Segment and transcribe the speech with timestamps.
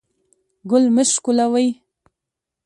[0.69, 1.69] ګل مه شکولوئ